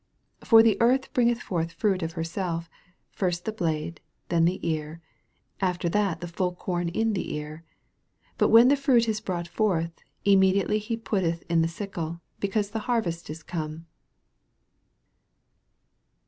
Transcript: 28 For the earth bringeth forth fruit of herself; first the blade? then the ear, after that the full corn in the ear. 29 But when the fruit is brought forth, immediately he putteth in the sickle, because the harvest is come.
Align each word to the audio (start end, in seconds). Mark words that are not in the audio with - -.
28 0.43 0.49
For 0.49 0.63
the 0.63 0.81
earth 0.81 1.13
bringeth 1.13 1.39
forth 1.39 1.73
fruit 1.73 2.01
of 2.01 2.13
herself; 2.13 2.67
first 3.11 3.45
the 3.45 3.51
blade? 3.51 4.01
then 4.29 4.45
the 4.45 4.59
ear, 4.67 4.99
after 5.59 5.87
that 5.89 6.21
the 6.21 6.27
full 6.27 6.55
corn 6.55 6.89
in 6.89 7.13
the 7.13 7.35
ear. 7.35 7.57
29 8.37 8.37
But 8.39 8.49
when 8.49 8.67
the 8.69 8.75
fruit 8.75 9.07
is 9.07 9.21
brought 9.21 9.47
forth, 9.47 9.91
immediately 10.25 10.79
he 10.79 10.97
putteth 10.97 11.43
in 11.49 11.61
the 11.61 11.67
sickle, 11.67 12.19
because 12.39 12.71
the 12.71 12.79
harvest 12.89 13.29
is 13.29 13.43
come. 13.43 13.85